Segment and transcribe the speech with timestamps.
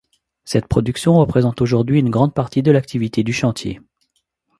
[0.45, 3.81] Cette production représente aujourd'hui une grande partie de l’activité du chantier.